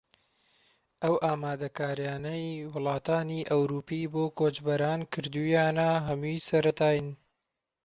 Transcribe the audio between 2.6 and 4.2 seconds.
وڵاتانی ئەوروپی